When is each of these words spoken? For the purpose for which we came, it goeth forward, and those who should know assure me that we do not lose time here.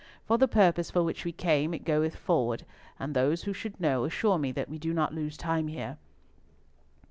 For 0.25 0.39
the 0.39 0.47
purpose 0.47 0.89
for 0.89 1.03
which 1.03 1.25
we 1.25 1.31
came, 1.31 1.75
it 1.75 1.83
goeth 1.85 2.15
forward, 2.15 2.65
and 2.99 3.13
those 3.15 3.43
who 3.43 3.53
should 3.53 3.79
know 3.79 4.03
assure 4.03 4.39
me 4.39 4.51
that 4.53 4.67
we 4.67 4.79
do 4.79 4.95
not 4.95 5.13
lose 5.13 5.37
time 5.37 5.67
here. 5.67 5.99